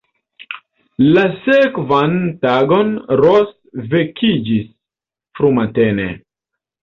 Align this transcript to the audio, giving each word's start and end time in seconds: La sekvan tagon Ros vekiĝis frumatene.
La 1.17 1.25
sekvan 1.49 2.15
tagon 2.45 2.89
Ros 3.21 3.53
vekiĝis 3.93 4.65
frumatene. 5.41 6.09